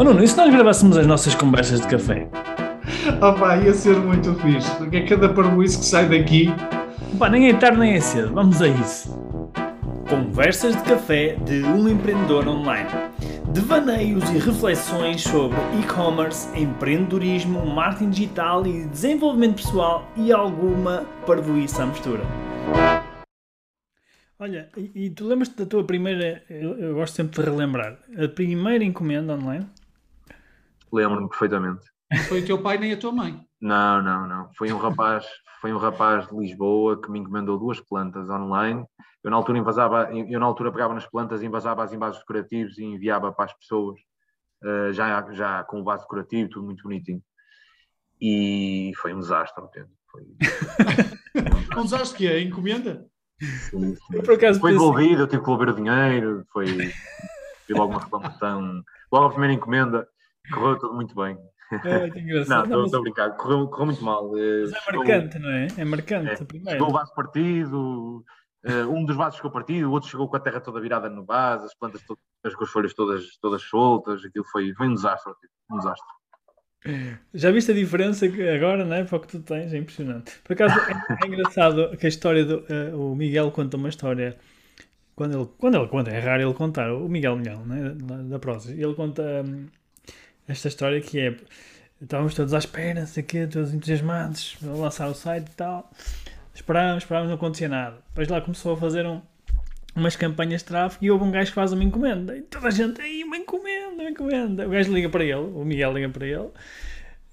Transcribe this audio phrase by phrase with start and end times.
[0.00, 2.26] Oh Nuno, e se nós gravássemos as nossas conversas de café?
[3.20, 6.48] Opa, ia ser muito fixe, porque é cada parboice que sai daqui.
[7.18, 9.14] Pá, nem é tarde nem é cedo, vamos a isso.
[10.08, 12.88] Conversas de café de um empreendedor online.
[13.52, 21.86] Devaneios e reflexões sobre e-commerce, empreendedorismo, marketing digital e desenvolvimento pessoal e alguma parvoíça à
[21.86, 22.22] mistura.
[24.38, 28.26] Olha, e, e tu lembras-te da tua primeira, eu, eu gosto sempre de relembrar, a
[28.28, 29.66] primeira encomenda online?
[30.92, 31.84] Lembro-me perfeitamente.
[32.10, 33.40] Não foi o teu pai nem a tua mãe.
[33.60, 34.50] Não, não, não.
[34.54, 35.26] Foi um rapaz,
[35.60, 38.84] foi um rapaz de Lisboa que me encomendou duas plantas online.
[39.22, 42.84] Eu na altura invasava, eu na altura pegava nas plantas, invasava as envases decorativos e
[42.84, 44.00] enviava para as pessoas,
[44.64, 47.22] uh, já, já com o vaso decorativo, tudo muito bonitinho.
[48.20, 49.90] E foi um desastre, entendo.
[50.10, 50.26] Foi...
[51.76, 52.36] um desastre que é?
[52.36, 53.06] A encomenda?
[53.40, 54.22] Sim, sim.
[54.22, 56.66] Por acaso foi devolvido, eu tive que devolver o dinheiro, foi,
[57.66, 58.82] foi logo uma reclamação.
[59.12, 60.06] Logo a primeira encomenda,
[60.50, 61.38] correu tudo muito bem.
[61.84, 62.68] É, que engraçado.
[62.68, 64.36] Não, estou a brincar, correu, correu muito mal.
[64.36, 65.68] Eh, mas é marcante, não é?
[65.76, 66.72] É marcante é, a primeira.
[66.72, 68.24] Chegou o vaso partido,
[68.66, 71.24] uh, um dos vasos ficou partido, o outro chegou com a terra toda virada no
[71.24, 75.32] vaso, as plantas todas, com as folhas todas, todas soltas, aquilo foi, foi um desastre,
[75.70, 76.20] um desastre.
[77.34, 79.04] Já viste a diferença agora, não é?
[79.04, 80.40] Para o que tu tens, é impressionante.
[80.42, 82.64] Por acaso é, é engraçado que a história do.
[82.70, 84.38] Uh, o Miguel conta uma história.
[85.14, 88.72] Quando ele, quando ele conta, é raro ele contar, o Miguel Milhão, né, da Prosa,
[88.72, 89.66] ele conta um,
[90.50, 91.36] esta história que é.
[92.00, 95.90] Estávamos todos à espera, sei quê, todos entusiasmados, a lançar o site e tal.
[96.54, 97.98] Esperávamos, esperávamos, não acontecia nada.
[98.08, 99.20] Depois lá começou a fazer um,
[99.94, 102.36] umas campanhas de tráfego e houve um gajo que faz uma encomenda.
[102.36, 104.66] E toda a gente, aí uma encomenda, uma encomenda.
[104.66, 106.48] O gajo liga para ele, o Miguel liga para ele,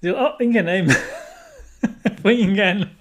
[0.02, 0.92] diz: Oh, enganei-me.
[2.20, 2.97] Foi engano.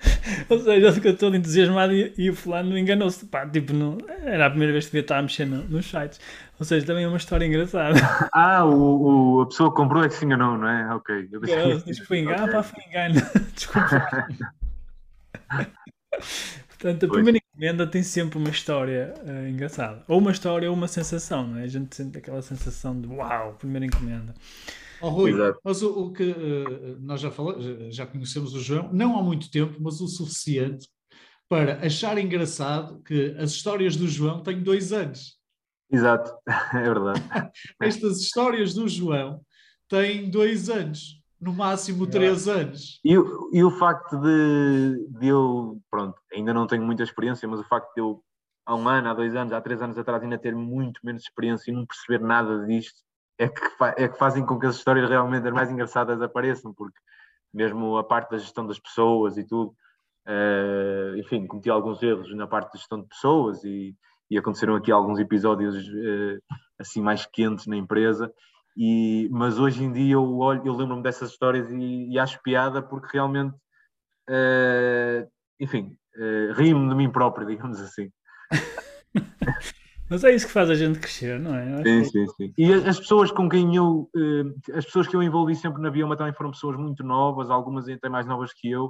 [0.48, 3.26] Ou seja, ele ficou todo entusiasmado e, e o fulano enganou-se.
[3.26, 6.20] Pá, tipo, não, era a primeira vez que devia estar a mexer no, nos sites.
[6.58, 7.98] Ou seja, também é uma história engraçada.
[8.32, 10.94] Ah, o, o, a pessoa que comprou é que se enganou, não é?
[10.94, 11.28] Ok.
[11.32, 12.44] Eu disse, diz que foi engano.
[12.44, 12.54] Okay.
[12.54, 13.14] Pá, foi engano.
[13.54, 14.28] Desculpa.
[16.68, 20.02] Portanto, a primeira encomenda tem sempre uma história uh, engraçada.
[20.06, 21.64] Ou uma história ou uma sensação, não é?
[21.64, 24.34] A gente sente aquela sensação de uau, primeira encomenda.
[25.00, 25.32] Oh, Rui,
[25.64, 29.50] mas o, o que uh, nós já falamos, já conhecemos o João, não há muito
[29.50, 30.88] tempo, mas o suficiente
[31.48, 35.38] para achar engraçado que as histórias do João têm dois anos.
[35.90, 36.32] Exato,
[36.74, 37.22] é verdade.
[37.80, 39.40] Estas histórias do João
[39.88, 43.00] têm dois anos no máximo três anos.
[43.04, 47.64] E, e o facto de, de, eu, pronto, ainda não tenho muita experiência, mas o
[47.64, 48.22] facto de eu,
[48.66, 51.70] há um ano, há dois anos, há três anos atrás, ainda ter muito menos experiência
[51.70, 53.00] e não perceber nada disto,
[53.38, 53.60] é que,
[53.96, 56.98] é que fazem com que as histórias realmente as mais engraçadas apareçam, porque
[57.52, 59.74] mesmo a parte da gestão das pessoas e tudo,
[60.26, 63.96] uh, enfim, cometi alguns erros na parte da gestão de pessoas e,
[64.30, 66.42] e aconteceram aqui alguns episódios uh,
[66.78, 68.32] assim mais quentes na empresa
[68.80, 73.08] e, mas hoje em dia eu, eu lembro-me dessas histórias e, e, acho piada porque
[73.12, 73.56] realmente,
[74.30, 75.28] uh,
[75.58, 78.12] enfim, uh, rio-me de mim próprio, digamos assim.
[80.10, 81.82] Mas é isso que faz a gente crescer, não é?
[81.82, 82.54] Sim, sim, sim.
[82.56, 86.16] E as pessoas com quem eu, uh, as pessoas que eu envolvi sempre na Bioma
[86.16, 88.86] também foram pessoas muito novas, algumas até mais novas que eu,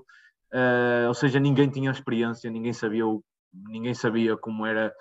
[0.53, 3.05] uh, ou seja, ninguém tinha experiência, ninguém sabia,
[3.53, 4.93] ninguém sabia como era,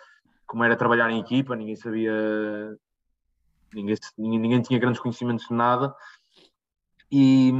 [0.47, 2.11] como era trabalhar em equipa, ninguém sabia
[3.73, 5.93] ninguém, ninguém tinha grandes conhecimentos de nada
[7.11, 7.51] e,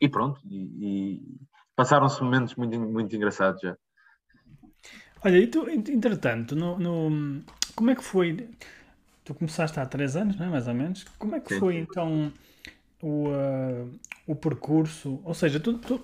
[0.00, 1.38] e pronto, e, e
[1.76, 3.76] passaram-se momentos muito, muito engraçados já.
[5.24, 7.42] Olha, e tu, entretanto, no, no,
[7.74, 8.46] como é que foi?
[9.24, 10.48] Tu começaste há três anos, não é?
[10.50, 11.04] mais ou menos.
[11.18, 11.60] Como é que Sim.
[11.60, 12.30] foi então
[13.00, 13.90] o, uh,
[14.26, 15.20] o percurso?
[15.24, 16.00] Ou seja, tu, tu,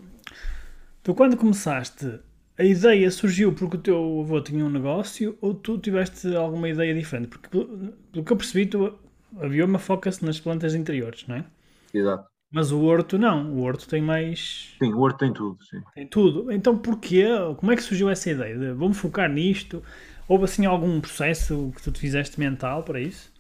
[1.03, 2.19] tu quando começaste
[2.59, 6.95] a ideia surgiu porque o teu avô tinha um negócio ou tu tiveste alguma ideia
[6.95, 7.29] diferente?
[7.29, 8.99] Porque, pelo que eu percebi, tu,
[9.39, 11.45] a bioma foca-se nas plantas interiores, não é?
[11.93, 12.30] Exato.
[12.53, 14.75] Mas o horto não, o horto tem mais.
[14.83, 15.81] Sim, o horto tem tudo, sim.
[15.95, 16.51] Tem tudo.
[16.51, 17.27] Então porquê?
[17.57, 18.59] Como é que surgiu essa ideia?
[18.59, 19.83] De, vamos focar nisto?
[20.27, 23.33] Houve assim algum processo que tu te fizeste mental para isso?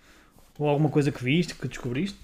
[0.59, 2.19] Ou alguma coisa que viste, que descobriste?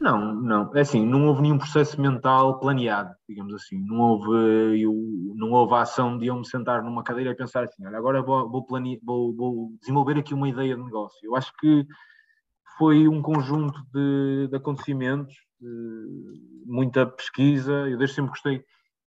[0.00, 0.70] Não, não.
[0.76, 3.78] É assim, não houve nenhum processo mental planeado, digamos assim.
[3.86, 4.92] Não houve, eu,
[5.34, 8.20] não houve a ação de eu me sentar numa cadeira e pensar assim, olha, agora
[8.20, 9.00] vou, vou, plane...
[9.02, 11.18] vou, vou desenvolver aqui uma ideia de negócio.
[11.22, 11.86] Eu acho que
[12.76, 15.34] foi um conjunto de, de acontecimentos,
[16.66, 17.72] muita pesquisa.
[17.72, 18.64] Eu desde sempre gostei,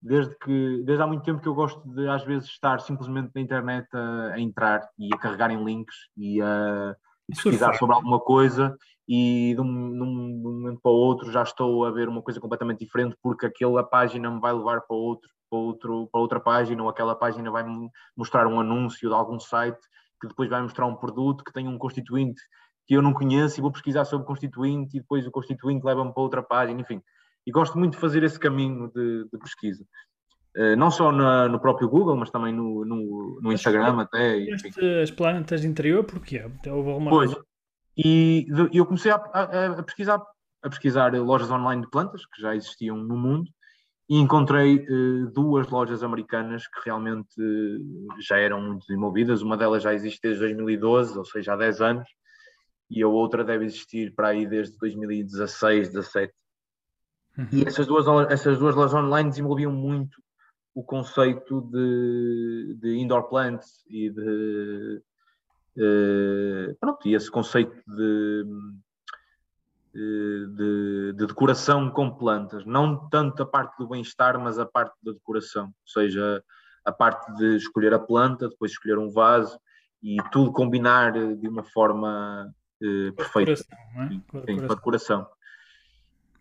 [0.01, 3.41] desde que desde há muito tempo que eu gosto de às vezes estar simplesmente na
[3.41, 6.95] internet a, a entrar e a carregar em links e a
[7.27, 11.85] pesquisar sobre alguma coisa e de um, de um, momento para o outro já estou
[11.85, 15.59] a ver uma coisa completamente diferente porque aquela página me vai levar para outro, para
[15.59, 19.79] outro para outra página ou aquela página vai me mostrar um anúncio de algum site
[20.21, 22.41] que depois vai mostrar um produto que tem um constituinte
[22.87, 26.23] que eu não conheço e vou pesquisar sobre constituinte e depois o constituinte leva-me para
[26.23, 27.01] outra página, enfim.
[27.45, 29.85] E gosto muito de fazer esse caminho de, de pesquisa.
[30.55, 34.37] Uh, não só na, no próprio Google, mas também no, no, no Instagram até.
[35.03, 36.43] As plantas de interior, porquê?
[36.65, 37.35] Houve uma pois,
[37.97, 40.21] e eu comecei a, a, a, pesquisar,
[40.63, 43.49] a pesquisar lojas online de plantas, que já existiam no mundo,
[44.09, 49.41] e encontrei uh, duas lojas americanas que realmente uh, já eram muito desenvolvidas.
[49.41, 52.07] Uma delas já existe desde 2012, ou seja, há 10 anos,
[52.89, 56.33] e a outra deve existir para aí desde 2016, 17.
[57.37, 57.47] Uhum.
[57.51, 60.21] E essas duas, essas duas lojas online desenvolviam muito
[60.73, 65.01] o conceito de, de indoor plants e de
[65.77, 68.45] uh, pronto, e esse conceito de,
[69.93, 75.13] de, de, decoração com plantas, não tanto a parte do bem-estar, mas a parte da
[75.13, 76.43] decoração, ou seja,
[76.85, 79.59] a parte de escolher a planta, depois escolher um vaso
[80.01, 83.53] e tudo combinar de uma forma uh, perfeita.
[83.53, 84.67] Decoração, é?
[84.67, 85.27] decoração.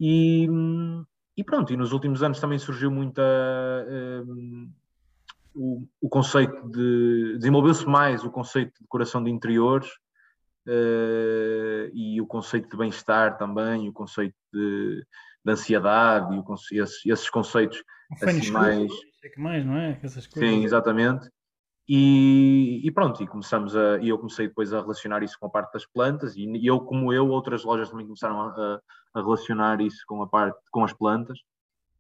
[0.01, 0.49] E,
[1.37, 3.23] e, pronto, e nos últimos anos também surgiu muita.
[3.23, 4.71] Uh,
[5.55, 7.37] o, o, conceito de.
[7.39, 9.89] desenvolveu-se mais o conceito de decoração de interiores
[10.67, 15.05] uh, e o conceito de bem-estar também, o conceito de,
[15.45, 17.83] de ansiedade e o, esses, esses conceitos
[18.23, 18.93] assim, mais.
[19.39, 19.99] mais, não é?
[20.03, 20.51] Essas coisas.
[20.51, 21.31] Sim, exatamente.
[21.89, 25.51] E, e, pronto, e começamos a, e eu comecei depois a relacionar isso com a
[25.51, 28.81] parte das plantas, e, eu, como eu, outras lojas também começaram a,
[29.15, 31.39] a, relacionar isso com a parte, com as plantas,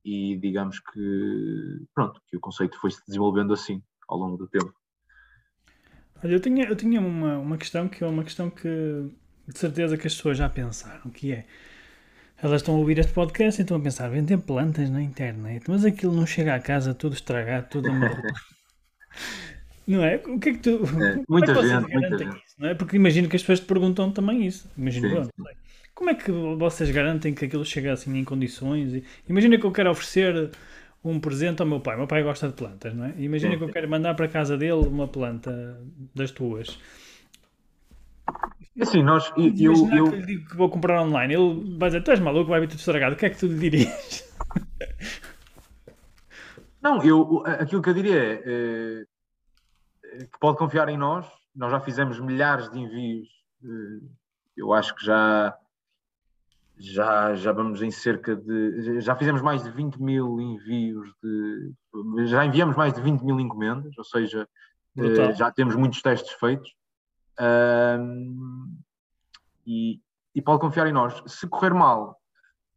[0.04, 4.72] e digamos que, pronto, que o conceito foi se desenvolvendo assim ao longo do tempo.
[6.22, 8.68] Olha, eu tinha, eu tinha uma, uma questão que é uma questão que
[9.48, 11.46] de certeza que as pessoas já pensaram, que é
[12.38, 15.84] elas estão a ouvir este podcast e estão a pensar, vender plantas na internet, mas
[15.84, 18.22] aquilo não chega à casa tudo estragado, tudo amarrado.
[19.86, 20.16] Não é?
[20.16, 20.80] O que é que tu.
[21.00, 22.24] É, muita é que gente, gente.
[22.44, 22.74] Isso, não é?
[22.74, 24.68] Porque imagino que as pessoas te perguntam também isso.
[24.76, 25.44] Imagino, sim, sim.
[25.94, 29.02] Como é que vocês garantem que aquilo chega assim em condições?
[29.28, 30.50] Imagina que eu quero oferecer
[31.04, 31.96] um presente ao meu pai.
[31.96, 33.14] Meu pai gosta de plantas, não é?
[33.16, 33.58] Imagina sim.
[33.58, 35.80] que eu quero mandar para a casa dele uma planta
[36.14, 36.78] das tuas.
[38.80, 39.32] Assim, nós.
[39.36, 40.10] Eu, eu, eu...
[40.10, 41.32] que lhe digo que vou comprar online.
[41.32, 43.14] Ele vai dizer: Tu és maluco, vai vir tudo estragado.
[43.14, 44.24] O que é que tu lhe dirias?
[46.82, 49.04] Não, eu, aquilo que eu diria é, é
[50.32, 51.26] que pode confiar em nós.
[51.54, 53.28] Nós já fizemos milhares de envios.
[53.64, 54.06] Eh,
[54.56, 55.56] eu acho que já
[56.78, 59.00] já, já vamos em cerca de.
[59.00, 61.72] Já fizemos mais de 20 mil envios de.
[62.26, 64.46] Já enviamos mais de 20 mil encomendas, ou seja,
[64.98, 66.74] uh, já temos muitos testes feitos.
[67.40, 68.76] Um,
[69.66, 70.00] e,
[70.34, 71.22] e pode confiar em nós.
[71.26, 72.20] Se correr mal,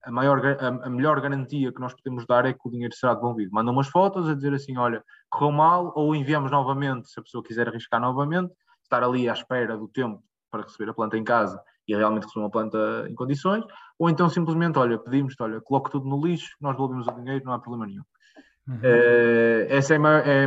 [0.04, 3.14] a, maior, a, a, melhor garantia que nós podemos dar é que o dinheiro será
[3.14, 3.52] devolvido.
[3.52, 7.44] Mandam umas fotos a dizer assim: olha, correu mal, ou enviamos novamente, se a pessoa
[7.44, 8.54] quiser arriscar novamente,
[8.84, 12.42] estar ali à espera do tempo para receber a planta em casa e realmente receber
[12.42, 13.64] uma planta em condições,
[13.98, 17.54] ou então simplesmente, olha, pedimos-te, olha, coloque tudo no lixo, nós devolvemos o dinheiro, não
[17.54, 18.04] há problema nenhum.
[18.68, 18.76] Uhum.
[18.76, 20.44] Uh, essa é a, maior, é,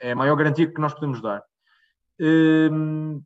[0.00, 1.42] é a, maior, garantia que nós podemos dar.
[2.20, 3.20] Uh,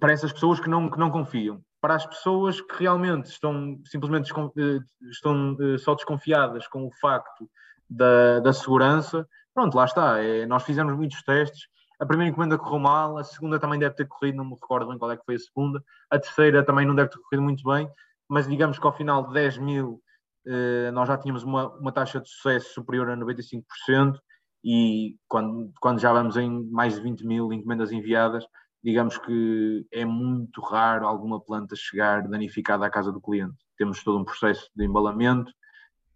[0.00, 4.32] para essas pessoas que não, que não confiam para as pessoas que realmente estão simplesmente
[4.32, 4.78] eh,
[5.10, 7.48] estão eh, só desconfiadas com o facto
[7.88, 10.22] da, da segurança, pronto, lá está.
[10.22, 11.68] É, nós fizemos muitos testes.
[12.00, 14.98] A primeira encomenda correu mal, a segunda também deve ter corrido, não me recordo bem
[14.98, 15.82] qual é que foi a segunda.
[16.10, 17.90] A terceira também não deve ter corrido muito bem,
[18.28, 20.00] mas digamos que ao final de 10 mil
[20.46, 24.18] eh, nós já tínhamos uma, uma taxa de sucesso superior a 95%
[24.64, 28.44] e quando, quando já vamos em mais de 20 mil encomendas enviadas,
[28.88, 33.58] digamos que é muito raro alguma planta chegar danificada à casa do cliente.
[33.76, 35.52] Temos todo um processo de embalamento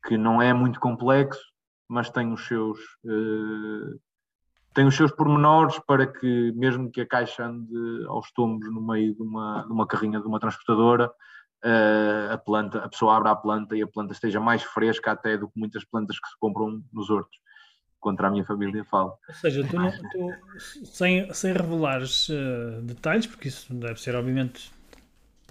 [0.07, 1.43] que não é muito complexo,
[1.87, 4.01] mas tem os seus uh,
[4.73, 9.15] tem os seus pormenores para que, mesmo que a caixa ande aos tombos no meio
[9.15, 11.09] de uma, de uma carrinha de uma transportadora,
[11.63, 15.37] uh, a planta, a pessoa abra a planta e a planta esteja mais fresca até
[15.37, 17.39] do que muitas plantas que se compram nos hortos
[18.03, 19.15] contra a minha família falo.
[19.27, 24.71] Ou seja, tu, não, tu sem, sem revelares uh, detalhes, porque isso deve ser obviamente.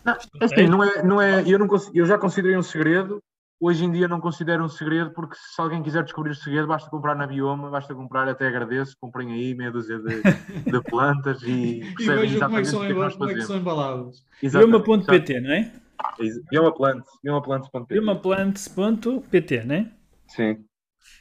[0.04, 3.22] Não, é assim, não é, não é, eu, não, eu já considerei um segredo,
[3.60, 6.90] hoje em dia não considero um segredo, porque se alguém quiser descobrir o segredo, basta
[6.90, 11.82] comprar na Bioma, basta comprar, até agradeço, comprem aí meia dúzia de, de plantas e
[11.96, 14.26] percebem exatamente como é que são, como é que são embaladas.
[14.42, 15.72] Bioma.pt, não é?
[16.50, 17.94] Biomaplantes, biomaplantes.pt.
[17.94, 19.92] Biomaplantes.pt, não é?
[20.28, 20.66] Sim.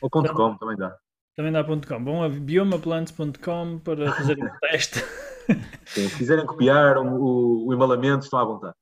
[0.01, 0.97] Ou .com então, também dá.
[1.37, 2.05] Também dá.com.
[2.05, 5.05] Vão a biomaplants.com para fazerem o teste.
[5.87, 8.75] Sim, se quiserem copiar o, o, embalamento, estão à vontade.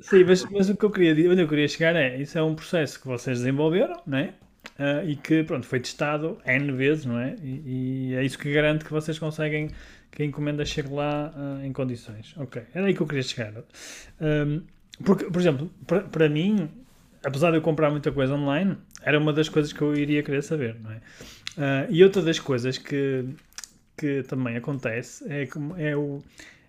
[0.00, 2.54] Sim, mas, mas o que eu queria, onde eu queria chegar é, isso é um
[2.54, 4.34] processo que vocês desenvolveram, não é?
[4.78, 7.36] Uh, e que, pronto, foi testado N vezes, não é?
[7.42, 9.70] E, e, é isso que garante que vocês conseguem
[10.10, 12.34] que a encomenda chegue lá uh, em condições.
[12.36, 13.52] Ok, era aí que eu queria chegar.
[14.20, 14.62] Um,
[15.04, 15.70] porque, por exemplo,
[16.10, 16.68] para mim,
[17.24, 20.42] apesar de eu comprar muita coisa online, era uma das coisas que eu iria querer
[20.42, 21.00] saber, não é?
[21.56, 23.24] Uh, e outra das coisas que,
[23.96, 26.22] que também acontece é, é, o,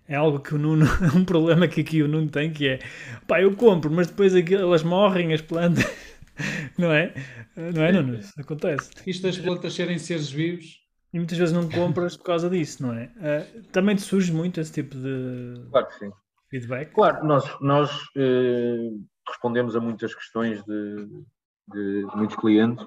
[0.08, 2.78] é algo que o Nuno, um problema que aqui o Nuno tem, que é
[3.26, 5.84] pá, eu compro, mas depois elas morrem, as plantas,
[6.78, 7.12] não é?
[7.56, 8.18] Não é, Nuno?
[8.18, 8.90] Isso acontece.
[9.06, 10.84] Isto das plantas serem seres vivos.
[11.12, 13.10] E muitas vezes não compras por causa disso, não é?
[13.16, 16.10] Uh, também te surge muito esse tipo de claro que sim.
[16.50, 16.92] feedback?
[16.92, 18.90] Claro, nós, nós eh,
[19.26, 21.06] respondemos a muitas questões de,
[21.72, 22.86] de, de muitos clientes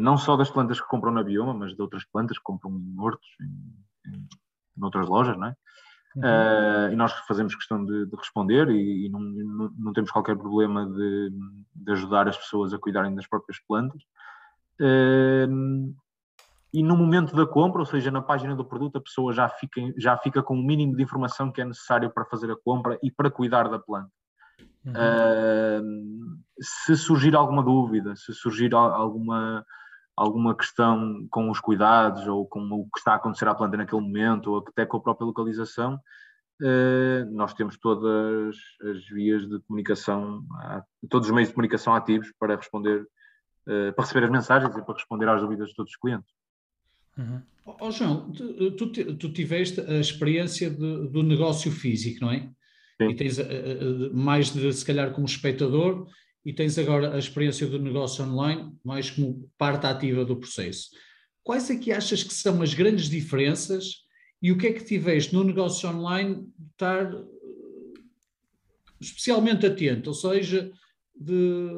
[0.00, 2.98] não só das plantas que compram na bioma, mas de outras plantas que compram em
[2.98, 4.28] hortos, em, em,
[4.78, 5.56] em outras lojas, não é?
[6.16, 6.22] Uhum.
[6.22, 10.34] Uh, e nós fazemos questão de, de responder e, e não, não, não, temos qualquer
[10.36, 11.30] problema de,
[11.74, 14.00] de, ajudar as pessoas a cuidarem das próprias plantas.
[14.80, 15.94] Uh,
[16.72, 19.80] e no momento da compra, ou seja, na página do produto, a pessoa já fica,
[19.98, 23.10] já fica com o mínimo de informação que é necessário para fazer a compra e
[23.10, 24.10] para cuidar da planta.
[24.86, 24.92] Uhum.
[24.92, 29.64] Uh, se surgir alguma dúvida, se surgir alguma,
[30.16, 34.00] alguma questão com os cuidados ou com o que está a acontecer à planta naquele
[34.00, 36.00] momento, ou até com a própria localização,
[36.62, 40.44] uh, nós temos todas as vias de comunicação,
[41.10, 44.94] todos os meios de comunicação ativos para responder, uh, para receber as mensagens e para
[44.94, 46.32] responder às dúvidas de todos os clientes.
[47.18, 47.42] Uhum.
[47.80, 52.48] Oh, João, tu, tu, tu, tiveste a experiência de, do negócio físico, não é?
[53.00, 53.10] Sim.
[53.10, 56.06] e tens uh, mais de, se calhar, como espectador,
[56.44, 60.90] e tens agora a experiência do negócio online, mais como parte ativa do processo.
[61.42, 64.04] Quais é que achas que são as grandes diferenças
[64.40, 67.10] e o que é que tiveste no negócio online de estar
[69.00, 70.70] especialmente atento, ou seja,
[71.14, 71.68] de,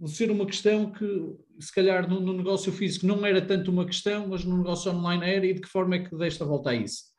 [0.00, 3.86] de, ser uma questão que se calhar no, no, negócio físico não era tanto uma
[3.86, 6.70] questão, mas no negócio online era, e de que forma é que deste a volta
[6.70, 7.11] a isso?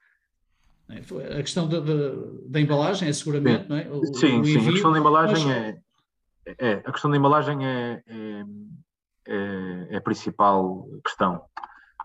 [0.90, 3.70] É, a questão da, embalagem é seguramente, sim.
[3.70, 3.90] não é?
[3.90, 5.56] O, sim, o sim, a questão da embalagem mas...
[5.56, 8.44] é, é, A questão da embalagem é, é,
[9.28, 11.42] é, é a principal questão.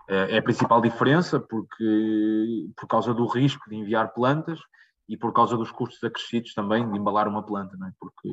[0.07, 4.59] É, é, a principal diferença porque, por causa do risco de enviar plantas
[5.07, 7.91] e por causa dos custos acrescidos também de embalar uma planta, não é?
[7.99, 8.29] Porque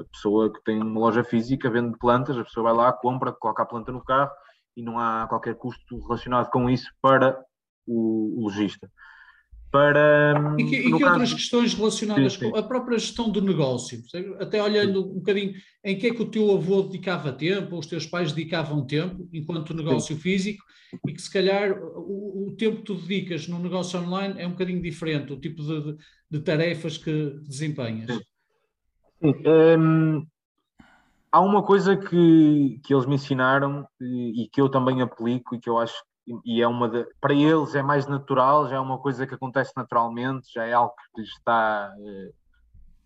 [0.00, 3.62] a pessoa que tem uma loja física vende plantas, a pessoa vai lá, compra, coloca
[3.62, 4.30] a planta no carro
[4.76, 7.38] e não há qualquer custo relacionado com isso para
[7.86, 8.88] o, o lojista
[9.70, 10.54] para.
[10.58, 11.04] E que, e que caso...
[11.04, 12.50] outras questões relacionadas sim, sim.
[12.50, 14.02] com a própria gestão do negócio?
[14.40, 15.08] Até olhando sim.
[15.10, 18.32] um bocadinho em que é que o teu avô dedicava tempo, ou os teus pais
[18.32, 20.64] dedicavam tempo, enquanto negócio físico,
[21.06, 24.52] e que se calhar o, o, tempo que tu dedicas no negócio online é um
[24.52, 25.96] bocadinho diferente, o tipo de,
[26.30, 28.18] de, tarefas que desempenhas.
[29.22, 30.26] Um,
[31.30, 35.60] há uma coisa que, que eles me ensinaram e, e que eu também aplico e
[35.60, 36.02] que eu acho
[36.44, 39.72] e é uma de, para eles é mais natural, já é uma coisa que acontece
[39.76, 42.32] naturalmente, já é algo que está eh,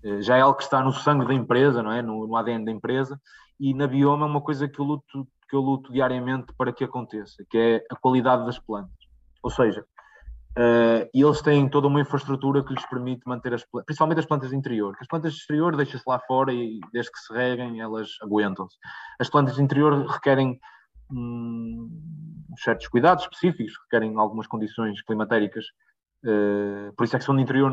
[0.02, 2.02] eh, já é algo que está no sangue da empresa, não é?
[2.02, 3.20] No, no, ADN da empresa,
[3.58, 6.82] e na bioma é uma coisa que eu luto que eu luto diariamente para que
[6.82, 8.96] aconteça, que é a qualidade das plantas.
[9.42, 14.24] Ou seja, uh, eles têm toda uma infraestrutura que lhes permite manter as principalmente as
[14.24, 14.96] plantas de interior.
[14.98, 18.78] As plantas de exterior deixam-se lá fora e desde que se reguem elas aguentam-se.
[19.20, 20.58] As plantas de interior requerem
[21.12, 21.90] hum,
[22.58, 25.66] certos cuidados específicos, requerem algumas condições climatéricas.
[26.24, 27.70] Uh, por isso é que são de interior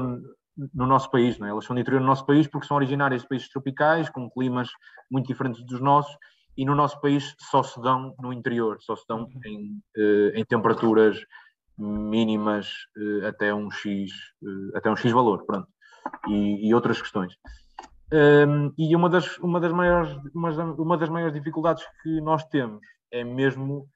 [0.73, 1.51] no nosso país, não é?
[1.51, 4.69] Elas são de interior no nosso país porque são originárias de países tropicais, com climas
[5.09, 6.15] muito diferentes dos nossos,
[6.57, 10.43] e no nosso país só se dão no interior, só se dão em, uh, em
[10.43, 11.17] temperaturas
[11.77, 12.67] mínimas
[12.97, 14.11] uh, até um X,
[14.75, 15.67] até um X valor, pronto,
[16.27, 17.33] e, e outras questões.
[18.11, 22.81] Um, ehm, e uma das, uma, das maiores, uma das maiores dificuldades que nós temos
[23.11, 23.87] é mesmo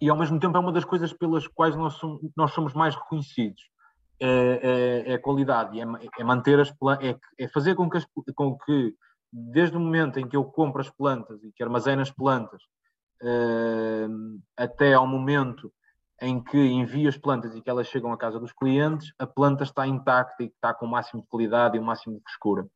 [0.00, 2.94] e ao mesmo tempo é uma das coisas pelas quais nós somos, nós somos mais
[2.94, 3.62] reconhecidos.
[4.20, 5.84] É, é, é a qualidade, é,
[6.18, 8.92] é manter as é, é fazer com que, as, com que,
[9.32, 12.60] desde o momento em que eu compro as plantas e que armazeno as plantas,
[13.22, 15.72] uh, até ao momento
[16.20, 19.62] em que envio as plantas e que elas chegam à casa dos clientes, a planta
[19.62, 22.66] está intacta e está com o máximo de qualidade e o máximo de frescura.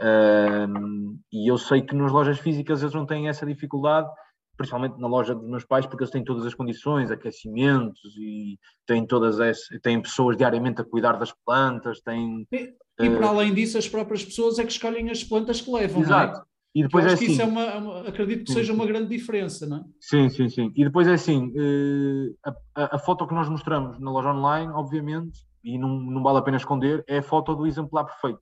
[0.00, 4.08] Uh, e eu sei que nas lojas físicas eles não têm essa dificuldade
[4.56, 9.06] principalmente na loja dos meus pais, porque eles têm todas as condições, aquecimentos e têm
[9.06, 12.46] todas as, têm pessoas diariamente a cuidar das plantas, têm...
[12.52, 15.70] E, e para uh, além disso, as próprias pessoas é que escolhem as plantas que
[15.70, 16.40] levam, Exato.
[16.40, 16.44] É?
[16.76, 19.64] E depois é assim, isso é uma, é acredito que sim, seja uma grande diferença,
[19.64, 19.84] não é?
[20.00, 20.72] Sim, sim, sim.
[20.74, 25.40] E depois é assim, uh, a, a, foto que nós mostramos na loja online, obviamente,
[25.62, 28.40] e não, não vale a pena esconder, é a foto do exemplar perfeito.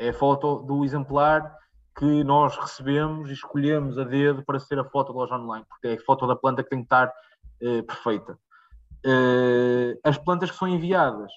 [0.00, 1.54] É a foto do exemplar
[1.94, 5.88] que nós recebemos e escolhemos a dedo para ser a foto da loja online, porque
[5.88, 7.12] é a foto da planta que tem que estar
[7.60, 8.38] uh, perfeita.
[9.04, 11.30] Uh, as plantas que são enviadas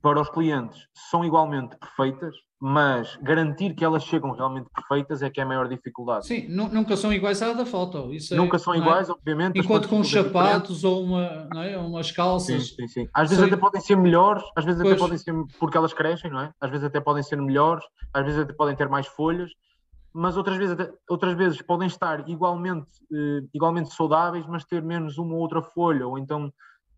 [0.00, 5.40] para os clientes são igualmente perfeitas, mas garantir que elas chegam realmente perfeitas é que
[5.40, 6.26] é a maior dificuldade.
[6.26, 8.12] Sim, nunca são iguais à da foto.
[8.12, 9.12] Isso é, nunca é, são iguais, é?
[9.12, 9.58] obviamente.
[9.58, 11.76] Enquanto com sapatos ou uma, não é?
[11.76, 12.68] umas calças.
[12.68, 13.08] Sim, sim, sim.
[13.14, 14.92] Às vezes até podem ser melhores, às vezes pois.
[14.92, 16.52] até podem ser porque elas crescem, não é?
[16.60, 19.50] Às vezes até podem ser melhores, às vezes até podem ter mais folhas,
[20.12, 20.76] mas outras vezes,
[21.08, 26.06] outras vezes podem estar igualmente, uh, igualmente saudáveis, mas ter menos uma ou outra folha,
[26.06, 26.52] ou então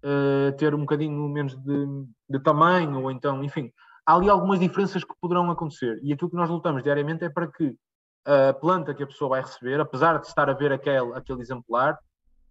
[0.05, 1.87] uh, ter um bocadinho menos de,
[2.29, 3.73] de tamanho, ou então, enfim
[4.11, 6.01] há ali algumas diferenças que poderão acontecer.
[6.03, 7.77] E aquilo que nós lutamos diariamente é para que
[8.25, 11.99] a planta que a pessoa vai receber, apesar de estar a ver aquele, aquele exemplar,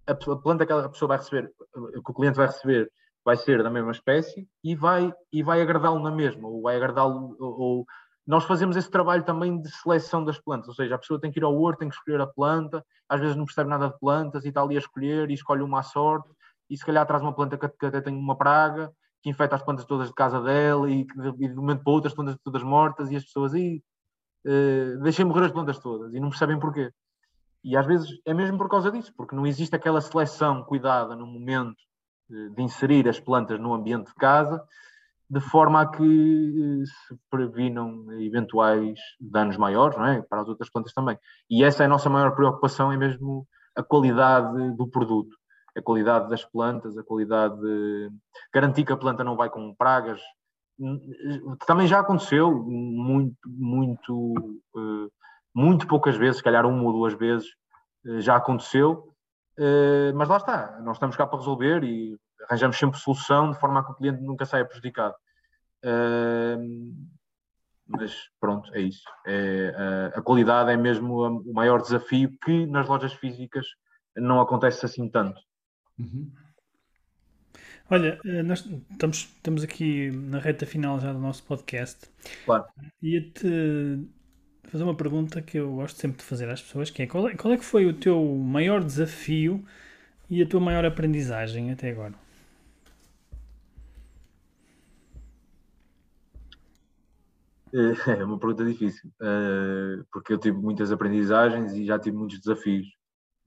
[0.07, 1.51] a, planta que a pessoa vai receber,
[1.93, 2.89] que o cliente vai receber,
[3.23, 7.35] vai ser da mesma espécie e vai, e vai agradá-lo na mesma, ou vai agradá-lo.
[7.39, 7.85] Ou, ou,
[8.25, 11.39] nós fazemos esse trabalho também de seleção das plantas, ou seja, a pessoa tem que
[11.39, 14.45] ir ao horto, tem que escolher a planta, às vezes não percebe nada de plantas
[14.45, 16.29] e está ali a escolher e escolhe uma à sorte,
[16.69, 19.63] e se calhar traz uma planta que, que até tem uma praga, que infecta as
[19.63, 23.15] plantas todas de casa dela e que de, momento para outras plantas todas mortas e
[23.15, 23.81] as pessoas aí
[24.45, 26.91] uh, deixem morrer as plantas todas e não percebem porquê.
[27.63, 31.25] E às vezes é mesmo por causa disso, porque não existe aquela seleção cuidada no
[31.25, 31.75] momento
[32.29, 34.63] de, de inserir as plantas no ambiente de casa,
[35.29, 40.21] de forma a que uh, se previnam eventuais danos maiores, não é?
[40.21, 41.17] Para as outras plantas também.
[41.49, 43.45] E essa é a nossa maior preocupação, é mesmo
[43.75, 45.38] a qualidade do produto
[45.79, 48.12] a qualidade das plantas, a qualidade de
[48.53, 50.21] garantir que a planta não vai com pragas.
[51.65, 55.09] Também já aconteceu muito, muito, eh,
[55.53, 57.48] muito poucas vezes, se calhar uma ou duas vezes
[58.05, 59.13] eh, já aconteceu,
[59.57, 62.17] eh, mas lá está, nós estamos cá para resolver e
[62.50, 65.15] arranjamos sempre solução de forma a que o cliente nunca saia prejudicado.
[67.88, 69.03] Mas pronto, é isso.
[69.25, 73.65] É, a qualidade é mesmo o maior desafio que nas lojas físicas
[74.15, 75.41] não acontece assim tanto.
[75.99, 76.31] Uhum.
[77.91, 82.07] Olha, eh, nós estamos, estamos aqui na reta final já do nosso podcast.
[82.45, 82.65] Claro.
[83.01, 84.07] Ia-te
[84.69, 87.35] fazer uma pergunta que eu gosto sempre de fazer às pessoas, que é qual, é
[87.35, 89.65] qual é que foi o teu maior desafio
[90.29, 92.13] e a tua maior aprendizagem até agora?
[98.19, 102.88] É uma pergunta difícil, eh, porque eu tive muitas aprendizagens e já tive muitos desafios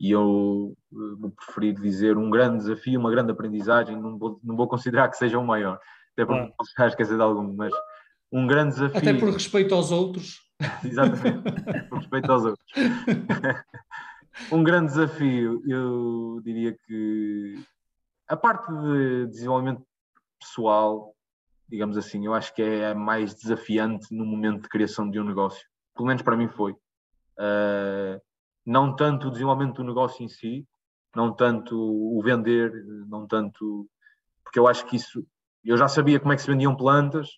[0.02, 4.56] e eu eh, vou preferir dizer um grande desafio, uma grande aprendizagem, não vou, não
[4.56, 5.78] vou considerar que seja o maior,
[6.12, 6.54] até porque ah.
[6.58, 7.72] posso esquecer de algum, mas
[8.32, 8.98] um grande desafio.
[8.98, 10.40] Até por respeito aos outros.
[10.84, 12.72] Exatamente, por respeito aos outros.
[14.50, 17.64] um grande desafio, eu diria que
[18.26, 19.86] a parte de desenvolvimento
[20.40, 21.14] pessoal,
[21.68, 25.24] digamos assim, eu acho que é a mais desafiante no momento de criação de um
[25.24, 25.64] negócio.
[25.94, 26.72] Pelo menos para mim foi.
[26.72, 28.20] Uh,
[28.64, 30.66] não tanto o desenvolvimento do negócio em si,
[31.14, 32.72] não tanto o vender,
[33.09, 33.88] não tanto.
[34.42, 35.25] Porque eu acho que isso.
[35.64, 37.29] Eu já sabia como é que se vendiam plantas,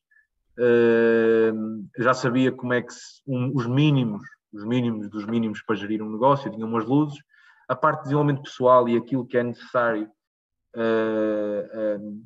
[0.58, 5.76] uh, já sabia como é que se, um, os mínimos, os mínimos dos mínimos para
[5.76, 7.18] gerir um negócio, tinha umas luzes.
[7.68, 10.08] A parte de desenvolvimento pessoal e aquilo que é necessário,
[10.76, 12.24] uh, uh,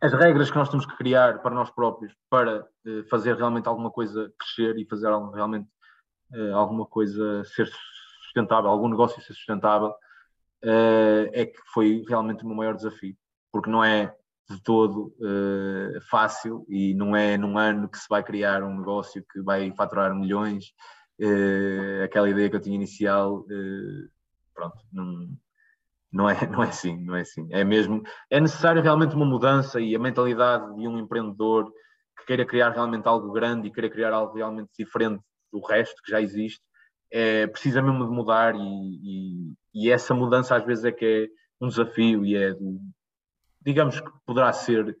[0.00, 2.66] as regras que nós temos que criar para nós próprios para
[3.08, 5.66] fazer realmente alguma coisa crescer e fazer realmente
[6.52, 7.66] alguma coisa ser
[8.36, 9.88] sustentável, algum negócio ser sustentável,
[10.64, 13.16] uh, é que foi realmente o meu maior desafio,
[13.50, 14.14] porque não é
[14.48, 19.24] de todo uh, fácil e não é num ano que se vai criar um negócio
[19.32, 20.72] que vai faturar milhões.
[21.18, 23.44] Uh, aquela ideia que eu tinha inicial,
[24.54, 25.28] pronto, não,
[26.12, 27.48] não é, não é assim, não é assim.
[27.50, 31.72] É mesmo, é necessário realmente uma mudança e a mentalidade de um empreendedor
[32.18, 35.22] que queira criar realmente algo grande e queira criar algo realmente diferente
[35.52, 36.62] do resto que já existe,
[37.10, 41.64] é, precisa mesmo de mudar e, e, e, essa mudança às vezes é que é
[41.64, 42.80] um desafio e é, do,
[43.64, 44.96] digamos que poderá ser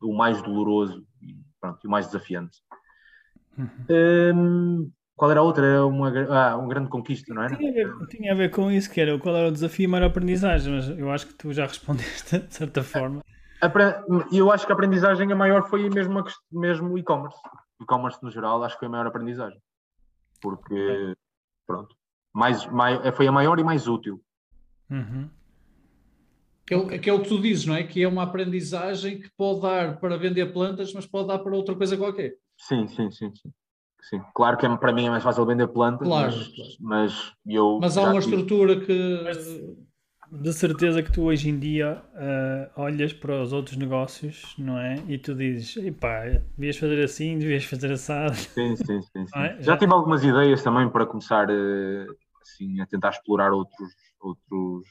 [0.00, 2.58] o mais doloroso e pronto, o mais desafiante.
[3.56, 3.68] Uhum.
[3.90, 5.66] Um, qual era a outra?
[5.66, 7.48] Era uma, ah, uma grande conquista, não é?
[7.48, 9.86] Tinha a, ver, tinha a ver com isso, que era qual era o desafio e
[9.86, 13.24] a maior aprendizagem, mas eu acho que tu já respondeste de certa forma.
[14.30, 17.36] Eu acho que a aprendizagem a maior foi mesmo, mesmo o e-commerce.
[17.80, 19.60] E-commerce no geral, acho que foi a maior aprendizagem.
[20.40, 21.16] Porque
[21.68, 21.94] Pronto.
[22.34, 24.20] Mais, mais, foi a maior e mais útil.
[24.90, 25.28] Uhum.
[26.66, 27.82] Que é, que é o que tu dizes, não é?
[27.82, 31.74] Que é uma aprendizagem que pode dar para vender plantas, mas pode dar para outra
[31.74, 32.36] coisa qualquer.
[32.56, 33.52] Sim, sim, sim, sim.
[34.00, 34.22] sim.
[34.34, 36.70] Claro que é, para mim é mais fácil vender plantas, claro, mas, claro.
[36.80, 37.78] mas eu.
[37.80, 39.20] Mas há uma estrutura que.
[39.24, 39.60] Mas
[40.30, 44.96] de certeza que tu hoje em dia uh, olhas para os outros negócios, não é?
[45.08, 46.24] E tu dizes, epá,
[46.56, 48.34] devias fazer assim, devias fazer assado.
[48.34, 49.26] Sim, sim, sim.
[49.26, 49.26] sim.
[49.34, 49.56] É?
[49.56, 54.86] Já, Já tive algumas ideias também para começar uh, assim, a tentar explorar outros, outros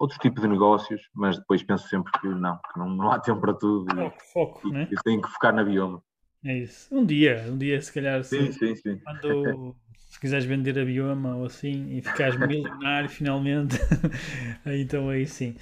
[0.00, 3.38] outro tipo de negócios, mas depois penso sempre que não, que não, não há tempo
[3.38, 4.88] para tudo foco, e, foco, e, né?
[4.90, 6.02] e tenho que focar na bioma.
[6.42, 6.88] É isso.
[6.90, 8.98] Um dia, um dia se calhar sim, sim, sim.
[9.04, 9.76] quando
[10.10, 13.76] se quiseres vender a bioma ou assim e ficares milionário finalmente,
[14.66, 15.54] então aí sim.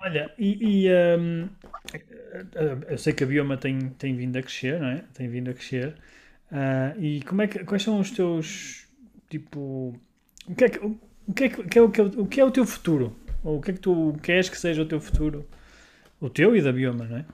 [0.00, 1.48] Olha, e, e um,
[2.88, 5.04] eu sei que a bioma tem, tem vindo a crescer, não é?
[5.12, 5.94] Tem vindo a crescer.
[6.50, 8.88] Uh, e como é que, quais são os teus
[9.28, 9.94] tipo
[10.48, 13.14] o que é é, é, o, que é, o que é o teu futuro?
[13.44, 15.46] Ou o que é que tu queres que seja o teu futuro?
[16.18, 17.24] O teu e da bioma, não é?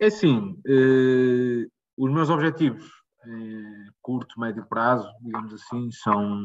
[0.00, 6.40] É assim, eh, os meus objetivos eh, curto, médio prazo, digamos assim, são,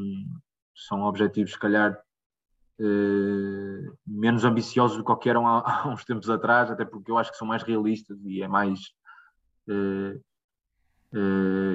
[0.76, 1.98] são objetivos, se calhar,
[2.80, 7.38] eh, menos ambiciosos do que eram há, uns tempos atrás, até porque eu acho que
[7.38, 8.80] são mais realistas e é mais.
[9.68, 10.20] Eh,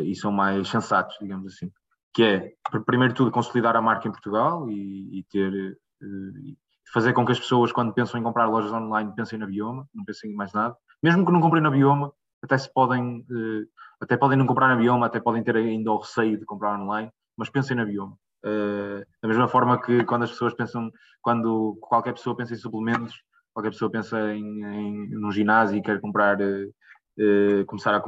[0.04, 1.70] e são mais sensatos, digamos assim.
[2.12, 5.78] Que é, primeiro de tudo, consolidar a marca em Portugal e, e ter.
[6.02, 6.56] Eh,
[6.92, 10.04] fazer com que as pessoas, quando pensam em comprar lojas online, pensem na Bioma, não
[10.04, 10.74] pensem em mais nada.
[11.02, 13.66] Mesmo que não comprem na Bioma, até se podem, eh,
[14.00, 17.10] até podem não comprar na Bioma, até podem ter ainda o receio de comprar online,
[17.36, 18.16] mas pensem na Bioma.
[18.44, 23.20] Uh, da mesma forma que quando as pessoas pensam, quando qualquer pessoa pensa em suplementos,
[23.52, 28.02] qualquer pessoa pensa em, em num ginásio e quer comprar, uh, começar a,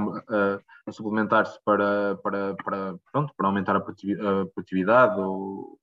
[0.87, 5.81] a suplementar-se para, para, para, pronto, para aumentar a produtividade ou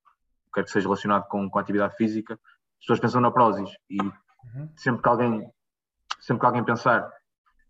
[0.54, 4.02] quer que seja relacionado com, com a atividade física, as pessoas pensam na Prozis e
[4.02, 4.70] uhum.
[4.76, 5.52] sempre que alguém
[6.20, 7.12] sempre que alguém pensar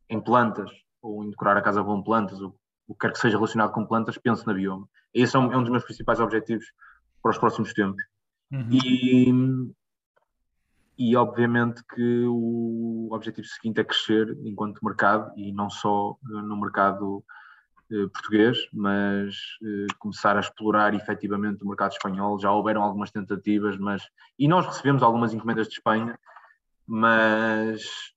[0.10, 0.70] em plantas
[1.02, 2.56] ou em decorar a casa com plantas, ou
[2.88, 4.88] o que quer que seja relacionado com plantas, pense na bioma.
[5.14, 6.66] Esse é um, é um dos meus principais objetivos
[7.22, 8.04] para os próximos tempos.
[8.52, 8.70] Uhum.
[8.72, 9.74] E,
[10.98, 17.24] e obviamente que o objetivo seguinte é crescer enquanto mercado e não só no mercado
[17.92, 22.40] eh, português, mas eh, começar a explorar efetivamente o mercado espanhol.
[22.40, 24.04] Já houveram algumas tentativas, mas
[24.38, 26.20] e nós recebemos algumas encomendas de Espanha,
[26.86, 28.17] mas eh,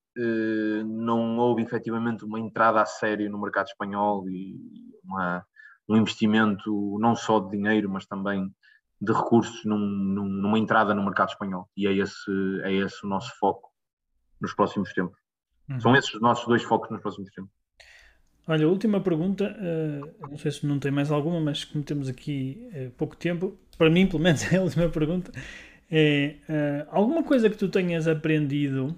[0.84, 4.56] não houve efetivamente uma entrada a sério no mercado espanhol e
[5.04, 5.44] uma,
[5.88, 8.52] um investimento não só de dinheiro, mas também
[9.00, 11.68] de recursos num, num, numa entrada no mercado espanhol.
[11.76, 13.70] E é esse, é esse o nosso foco
[14.40, 15.18] nos próximos tempos.
[15.68, 15.80] Uhum.
[15.80, 17.50] São esses os nossos dois focos nos próximos tempos.
[18.46, 22.68] Olha, última pergunta, uh, não sei se não tem mais alguma, mas como temos aqui
[22.74, 25.30] uh, pouco tempo, para mim, pelo menos, é a última pergunta.
[25.90, 28.96] É uh, alguma coisa que tu tenhas aprendido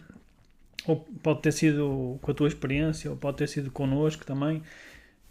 [0.86, 4.62] ou pode ter sido com a tua experiência, ou pode ter sido connosco também,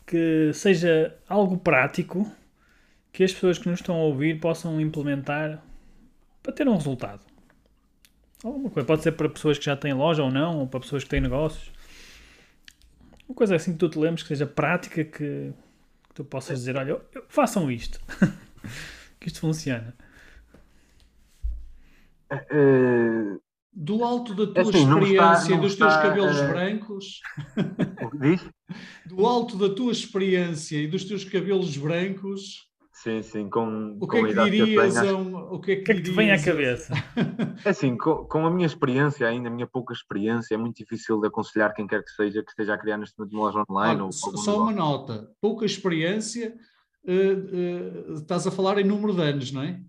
[0.05, 2.29] que seja algo prático
[3.11, 5.61] que as pessoas que nos estão a ouvir possam implementar
[6.41, 7.21] para ter um resultado.
[8.43, 8.87] Alguma coisa.
[8.87, 11.21] Pode ser para pessoas que já têm loja ou não, ou para pessoas que têm
[11.21, 11.71] negócios.
[13.27, 16.75] Uma coisa assim que tu te lembres que seja prática, que, que tu possas dizer:
[16.75, 17.99] olha, façam isto.
[19.19, 19.93] que isto funciona.
[22.31, 23.39] Uh,
[23.73, 26.47] do alto da tua assim, experiência e dos teus está, cabelos uh...
[26.47, 27.21] brancos.
[28.19, 28.49] Diz?
[29.05, 32.69] Do alto da tua experiência e dos teus cabelos brancos.
[32.93, 35.81] Sim, sim, com, o que com é que dirias a um, o que é que,
[35.81, 36.93] que, é que te vem à cabeça?
[37.65, 41.19] É assim, com, com, a minha experiência ainda, a minha pouca experiência, é muito difícil
[41.19, 44.01] de aconselhar quem quer que seja que esteja a criar neste momento uma loja online.
[44.01, 46.55] Ah, ou, só uma nota, pouca experiência,
[47.05, 49.79] uh, uh, estás a falar em número de anos, não é?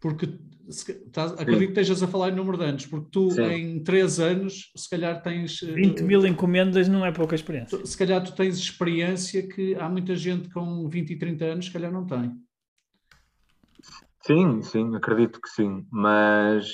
[0.00, 3.42] Porque estás, acredito que estejas a falar em número de anos, porque tu Sim.
[3.42, 5.60] em 3 anos, se calhar tens.
[5.60, 7.84] 20 eh, mil encomendas não é pouca experiência.
[7.84, 11.72] Se calhar tu tens experiência que há muita gente com 20 e 30 anos, se
[11.72, 12.32] calhar não tem.
[14.22, 15.86] Sim, sim, acredito que sim.
[15.90, 16.66] Mas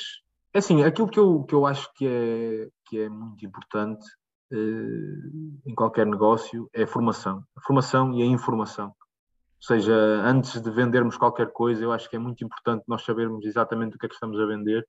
[0.55, 4.05] é assim, aquilo que eu, que eu acho que é, que é muito importante
[4.53, 7.45] eh, em qualquer negócio é a formação.
[7.57, 8.95] A formação e a informação.
[9.63, 9.95] Ou seja,
[10.25, 13.99] antes de vendermos qualquer coisa, eu acho que é muito importante nós sabermos exatamente o
[13.99, 14.87] que é que estamos a vender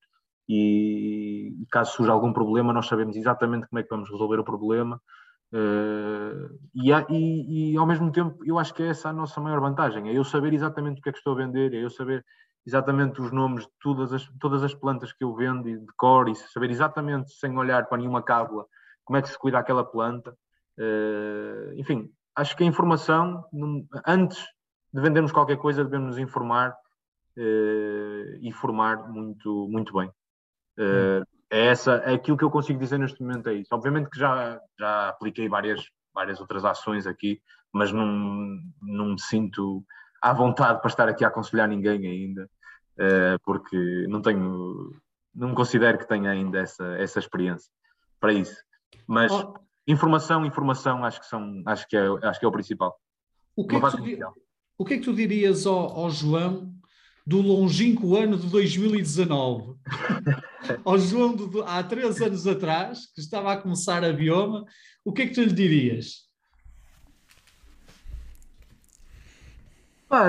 [0.47, 5.01] e, caso surja algum problema, nós sabemos exatamente como é que vamos resolver o problema.
[5.53, 9.59] Uh, e, e, e, ao mesmo tempo, eu acho que é essa a nossa maior
[9.59, 12.25] vantagem: é eu saber exatamente o que é que estou a vender, é eu saber
[12.65, 16.29] exatamente os nomes de todas as, todas as plantas que eu vendo e de cor,
[16.29, 18.65] e saber exatamente, sem olhar para nenhuma cábula,
[19.03, 20.35] como é que se cuida aquela planta.
[20.77, 23.45] Uh, enfim, acho que a informação,
[24.07, 24.45] antes
[24.93, 26.71] de vendermos qualquer coisa, devemos nos informar
[27.37, 30.09] uh, e formar muito, muito bem.
[30.77, 33.73] Uh, é, essa, é aquilo que eu consigo dizer neste momento é isso.
[33.73, 35.81] Obviamente que já, já apliquei várias,
[36.13, 37.41] várias outras ações aqui,
[37.73, 39.83] mas não, não me sinto
[40.21, 42.49] à vontade para estar aqui a aconselhar ninguém ainda,
[42.97, 44.95] uh, porque não tenho,
[45.33, 47.71] não considero que tenha ainda essa, essa experiência
[48.19, 48.61] para isso.
[49.07, 49.53] Mas oh.
[49.87, 52.97] informação, informação, acho que são, acho que é, acho que é o principal.
[53.55, 54.19] O que, é que
[54.81, 56.73] o que é que tu dirias ao, ao João
[57.25, 59.75] do longínquo ano de 2019
[60.83, 64.65] ao João há três anos atrás, que estava a começar a bioma,
[65.05, 66.27] o que é que tu lhe dirias?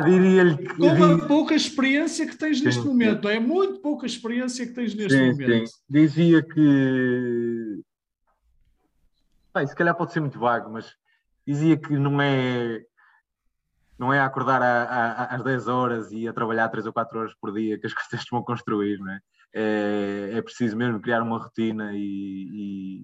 [0.04, 0.74] Diria-lhe que.
[0.76, 4.94] Com a pouca experiência que tens sim, neste momento, é muito pouca experiência que tens
[4.94, 5.66] neste sim, momento.
[5.66, 5.74] Sim.
[5.88, 7.82] Dizia que.
[9.54, 10.94] Bem, se calhar pode ser muito vago, mas
[11.46, 12.84] dizia que não é
[13.98, 17.34] não é acordar a, a, às 10 horas e a trabalhar 3 ou 4 horas
[17.40, 19.20] por dia que as coisas vão construir, não é?
[19.54, 21.98] É, é preciso mesmo criar uma rotina e,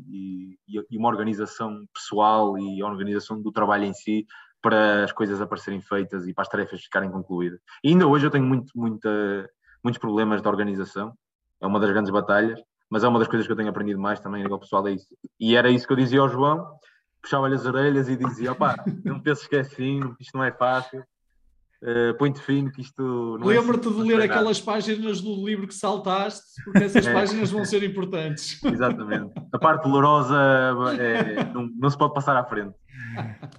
[0.09, 4.27] e, e, uma organização pessoal e organização do trabalho em si
[4.63, 7.61] para as coisas aparecerem feitas e para as tarefas ficarem concluídas.
[7.85, 9.51] E ainda hoje eu tenho muito, muita,
[9.85, 11.13] muitos problemas de organização,
[11.61, 14.19] é uma das grandes batalhas, mas é uma das coisas que eu tenho aprendido mais
[14.19, 15.07] também a nível pessoal, é isso.
[15.39, 16.67] E era isso que eu dizia ao João,
[17.29, 21.05] puxava-lhe as orelhas e dizia: opá, não penses que é assim, isto não é fácil.
[21.81, 25.69] Uh, Põe-te fino que isto não é Lembra-te é de ler aquelas páginas do livro
[25.69, 27.13] que saltaste, porque essas é.
[27.13, 28.61] páginas vão ser importantes.
[28.65, 29.31] Exatamente.
[29.53, 30.37] A parte dolorosa
[30.99, 32.75] é, não, não, se pode passar à frente.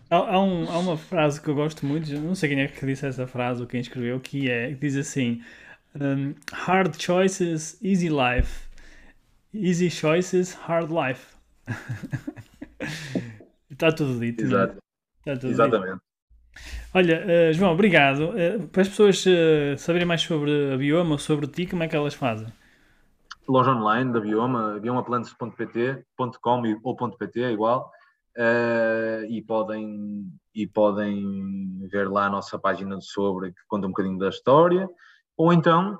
[0.09, 2.85] Há, há, um, há, uma frase que eu gosto muito, não sei quem é que
[2.85, 5.41] disse essa frase ou quem escreveu, que é que diz assim:
[5.95, 8.67] um, Hard choices, easy life.
[9.53, 11.37] Easy choices, hard life.
[13.79, 14.43] Está tudo dito.
[14.43, 14.45] É?
[14.45, 14.77] Exato.
[15.23, 15.93] Tudo Exatamente.
[15.93, 16.01] Dito.
[16.93, 18.31] Olha, uh, João, obrigado.
[18.31, 21.87] Uh, para as pessoas uh, saberem mais sobre a Bioma ou sobre ti, como é
[21.87, 22.47] que elas fazem?
[23.47, 27.89] Loja online da Bioma, biomaplantes.pt.com ou .pt é igual.
[29.29, 34.27] e, podem, e podem ver lá a nossa página sobre que conta um bocadinho da
[34.27, 34.89] história.
[35.37, 35.99] Ou então,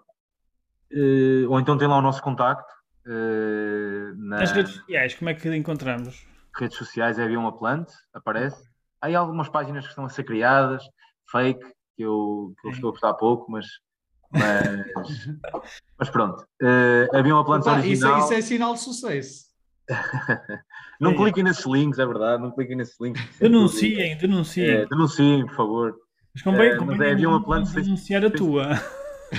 [1.50, 2.72] ou então tem lá o nosso contacto.
[3.06, 4.42] Na...
[4.42, 6.29] Nas redes sociais, como é que encontramos?
[6.60, 8.70] Redes sociais é Avião a Plante, aparece.
[9.02, 10.84] Há algumas páginas que estão a ser criadas,
[11.32, 13.66] fake, que eu, que eu estou a gostar pouco, mas,
[14.32, 15.28] mas,
[15.98, 16.46] mas pronto.
[16.62, 18.20] Uh, Avião a Plante original.
[18.20, 19.50] Isso é, isso é sinal de sucesso.
[21.00, 21.16] não é.
[21.16, 23.22] cliquem nesses links, é verdade, não cliquem nesses links.
[23.40, 24.70] Denunciem, denunciem.
[24.70, 25.96] É, denunciem, por favor.
[26.34, 27.74] Mas convém, uh, mas é Avião a Plante.
[27.74, 28.70] Denunciar a tua.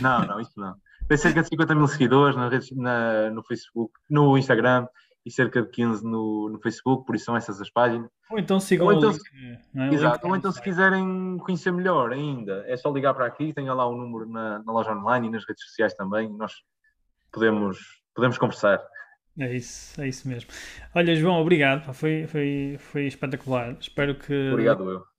[0.00, 0.74] Não, não, isso não.
[1.08, 4.86] Tem cerca de 50 mil seguidores na, na, no Facebook, no Instagram
[5.24, 8.08] e cerca de 15 no, no Facebook, por isso são essas as páginas.
[8.30, 9.94] Ou então sigam ou então, link, é?
[9.94, 13.86] Exato, ou então se quiserem conhecer melhor ainda, é só ligar para aqui, tenha lá
[13.86, 16.54] o número na, na loja online e nas redes sociais também, nós
[17.30, 17.78] podemos,
[18.14, 18.80] podemos conversar.
[19.38, 20.50] É isso, é isso mesmo.
[20.94, 23.76] Olha, João, obrigado, foi, foi, foi espetacular.
[23.80, 24.50] Espero que.
[24.50, 25.09] Obrigado, eu.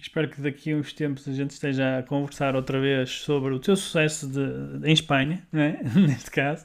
[0.00, 3.58] Espero que daqui a uns tempos a gente esteja a conversar outra vez sobre o
[3.58, 5.82] teu sucesso de, de em Espanha, é?
[5.98, 6.64] neste caso.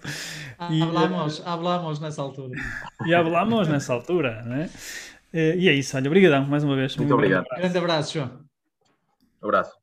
[0.69, 2.59] E, hablamos, hablamos nessa altura.
[3.05, 4.69] E hablamos nessa altura, não é?
[5.33, 6.95] E é isso, olha, obrigadão mais uma vez.
[6.97, 7.45] Muito obrigado.
[7.55, 8.41] Grande abraço, João.
[9.41, 9.80] Abraço.